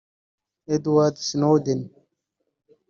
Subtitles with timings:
[0.75, 1.79] Edward Snowden